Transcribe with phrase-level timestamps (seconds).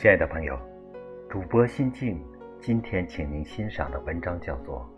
[0.00, 0.58] 亲爱的朋友，
[1.28, 2.18] 主播心静，
[2.58, 4.90] 今天请您欣赏的文章叫做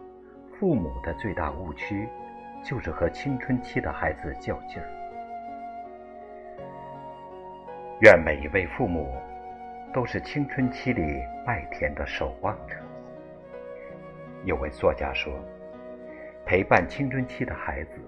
[0.57, 2.09] 《父母的最大误区
[2.63, 4.87] 就是和青春期的孩子较劲儿》。
[8.03, 9.13] 愿每一位父母
[9.93, 12.77] 都是青春期里麦田的守望者。
[14.45, 15.35] 有位作家说
[16.47, 17.99] ：“陪伴青春期的孩子，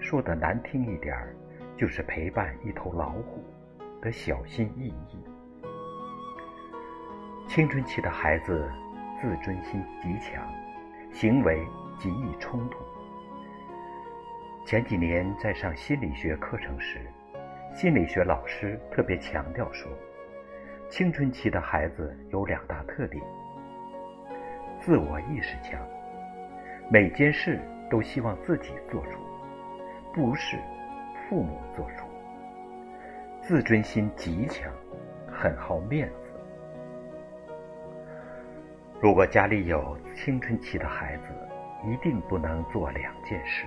[0.00, 1.32] 说的难听一点儿，
[1.76, 3.40] 就是陪伴一头老虎，
[4.02, 5.19] 得小心翼翼。”
[7.50, 8.70] 青春期的孩子
[9.20, 10.40] 自尊心极强，
[11.10, 11.66] 行为
[11.98, 12.80] 极易冲动。
[14.64, 17.00] 前几年在上心理学课程时，
[17.74, 19.90] 心理学老师特别强调说，
[20.88, 23.20] 青春期的孩子有两大特点：
[24.78, 25.84] 自我意识强，
[26.88, 27.58] 每件事
[27.90, 29.18] 都希望自己做主，
[30.14, 30.56] 不是
[31.28, 32.04] 父母做主；
[33.42, 34.72] 自尊心极强，
[35.26, 36.19] 很好面子。
[39.00, 41.28] 如果家里有青春期的孩子，
[41.90, 43.64] 一定不能做两件事：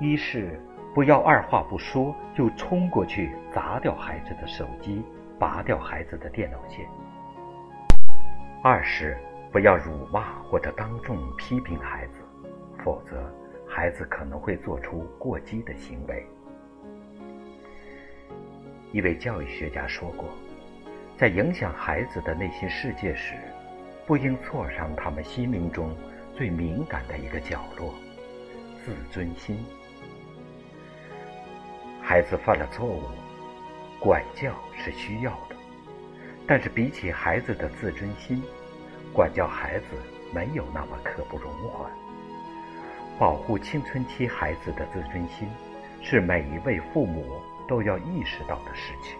[0.00, 0.60] 一是
[0.92, 5.04] 不要二话不说就冲过去砸掉孩子的手机，
[5.38, 6.84] 拔掉孩子的电脑线；
[8.64, 9.16] 二是
[9.52, 12.14] 不要辱骂或者当众批评孩子，
[12.84, 13.32] 否则
[13.64, 16.26] 孩子可能会做出过激的行为。
[18.90, 20.28] 一位教育学家说过。
[21.16, 23.34] 在影响孩子的内心世界时，
[24.04, 25.96] 不应挫伤他们心灵中
[26.36, 27.94] 最敏感的一个角落——
[28.84, 29.64] 自尊心。
[32.02, 33.02] 孩子犯了错误，
[34.00, 35.54] 管教是需要的，
[36.48, 38.42] 但是比起孩子的自尊心，
[39.12, 39.86] 管教孩子
[40.34, 41.90] 没有那么刻不容缓。
[43.20, 45.48] 保护青春期孩子的自尊心，
[46.02, 49.16] 是每一位父母都要意识到的事情。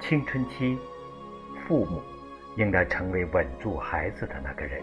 [0.00, 0.78] 青春期，
[1.68, 2.00] 父母
[2.56, 4.82] 应该成为稳住孩子的那个人，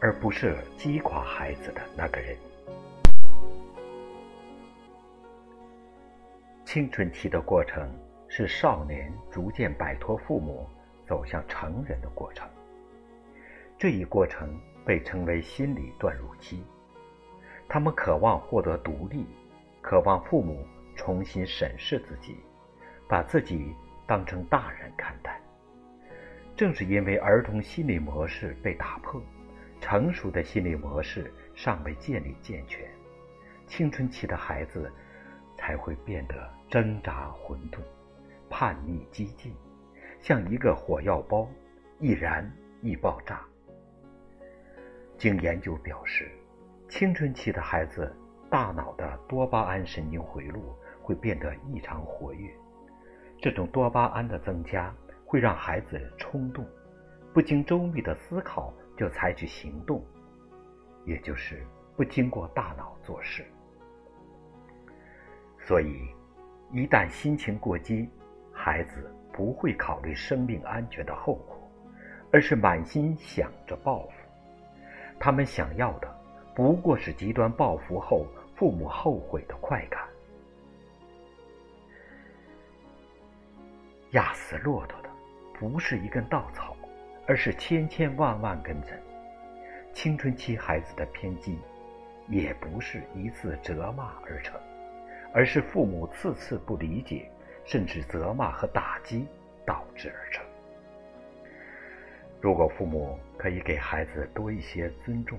[0.00, 2.36] 而不是击垮孩子的那个人。
[6.64, 7.92] 青春期的过程
[8.28, 10.66] 是少年逐渐摆脱父母，
[11.04, 12.48] 走向成人的过程。
[13.76, 16.64] 这一过程被称为心理断乳期。
[17.68, 19.26] 他们渴望获得独立，
[19.82, 20.64] 渴望父母
[20.96, 22.36] 重新审视自己，
[23.08, 23.74] 把自己。
[24.06, 25.40] 当成大人看待，
[26.56, 29.22] 正是因为儿童心理模式被打破，
[29.80, 32.88] 成熟的心理模式尚未建立健全，
[33.66, 34.92] 青春期的孩子
[35.56, 37.78] 才会变得挣扎混沌、
[38.50, 39.54] 叛逆激进，
[40.20, 41.48] 像一个火药包，
[41.98, 42.50] 易燃
[42.82, 43.40] 易爆炸。
[45.16, 46.30] 经研究表示，
[46.88, 48.14] 青春期的孩子
[48.50, 52.52] 大脑的多巴胺神经回路会变得异常活跃。
[53.42, 54.94] 这种多巴胺的增加
[55.26, 56.64] 会让孩子冲动，
[57.34, 60.00] 不经周密的思考就采取行动，
[61.04, 61.66] 也就是
[61.96, 63.44] 不经过大脑做事。
[65.58, 66.08] 所以，
[66.70, 68.08] 一旦心情过激，
[68.52, 71.58] 孩子不会考虑生命安全的后果，
[72.30, 74.12] 而是满心想着报复。
[75.18, 76.08] 他们想要的
[76.54, 80.11] 不过是极端报复后父母后悔的快感。
[84.12, 85.08] 压死骆驼的
[85.58, 86.76] 不是一根稻草，
[87.26, 89.00] 而是千千万万根针。
[89.94, 91.58] 青春期孩子的偏激，
[92.28, 94.60] 也不是一次责骂而成，
[95.32, 97.30] 而是父母次次不理解，
[97.64, 99.26] 甚至责骂和打击
[99.64, 100.44] 导致而成。
[102.38, 105.38] 如果父母可以给孩子多一些尊重、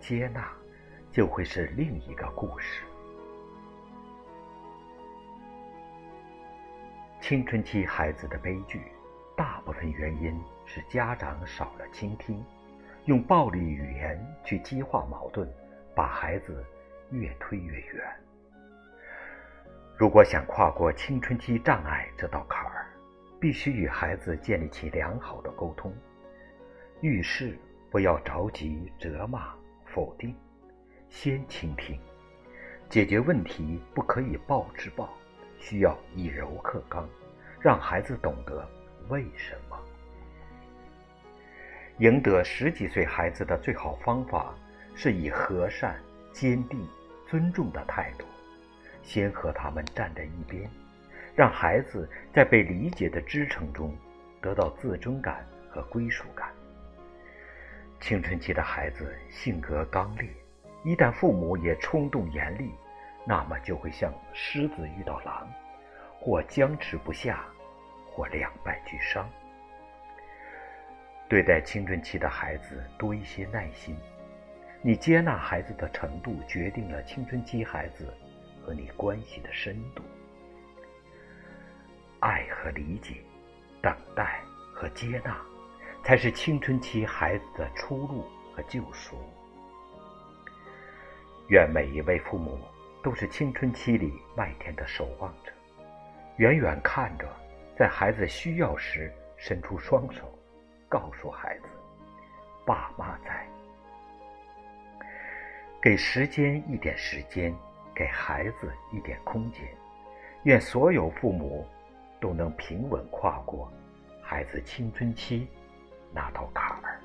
[0.00, 0.50] 接纳，
[1.12, 2.82] 就会是另一个故事。
[7.30, 8.82] 青春期孩子的悲剧，
[9.36, 10.36] 大部分原因
[10.66, 12.44] 是家长少了倾听，
[13.04, 15.48] 用暴力语言去激化矛盾，
[15.94, 16.66] 把孩子
[17.12, 18.04] 越推越远。
[19.96, 22.90] 如果想跨过青春期障碍这道坎儿，
[23.38, 25.94] 必须与孩子建立起良好的沟通。
[27.00, 27.56] 遇事
[27.92, 29.54] 不要着急责骂、
[29.86, 30.34] 否定，
[31.08, 31.96] 先倾听。
[32.88, 35.08] 解决问题不可以暴制暴，
[35.60, 37.08] 需要以柔克刚。
[37.60, 38.66] 让孩子懂得
[39.08, 39.78] 为什么。
[41.98, 44.54] 赢得十几岁孩子的最好方法，
[44.94, 46.00] 是以和善、
[46.32, 46.88] 坚定、
[47.28, 48.24] 尊重的态度，
[49.02, 50.70] 先和他们站在一边，
[51.34, 53.94] 让孩子在被理解的支撑中，
[54.40, 56.48] 得到自尊感和归属感。
[58.00, 60.26] 青春期的孩子性格刚烈，
[60.82, 62.72] 一旦父母也冲动严厉，
[63.26, 65.46] 那么就会像狮子遇到狼。
[66.22, 67.46] 或僵持不下，
[68.20, 69.26] 或两败俱伤。
[71.26, 73.96] 对待青春期的孩子多一些耐心，
[74.82, 78.12] 你接纳孩子的程度决定了青春期孩子
[78.62, 80.02] 和你关系的深度。
[82.18, 83.14] 爱和理解，
[83.80, 84.40] 等待
[84.74, 85.40] 和接纳，
[86.04, 89.16] 才是青春期孩子的出路和救赎。
[91.48, 92.60] 愿每一位父母
[93.02, 95.50] 都是青春期里麦田的守望者，
[96.36, 97.26] 远远看着，
[97.80, 100.30] 在孩子需要时伸出双手。
[100.86, 101.68] 告诉孩子，
[102.66, 103.48] 爸妈在。
[105.80, 107.56] 给时间一点时间，
[107.94, 109.62] 给孩子一点空间。
[110.42, 111.66] 愿所有父母
[112.20, 113.72] 都能平稳跨过
[114.20, 115.48] 孩子青春期
[116.12, 117.00] 那道坎儿。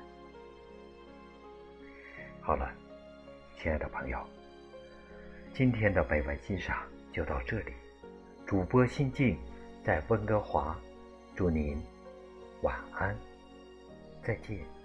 [2.42, 2.70] 好了，
[3.56, 4.18] 亲爱的朋友，
[5.54, 6.76] 今天的美文欣赏
[7.10, 7.72] 就到这里。
[8.46, 9.38] 主播心静
[9.86, 10.76] 在温哥华，
[11.36, 11.80] 祝您
[12.62, 13.16] 晚安。
[14.24, 14.75] 再见。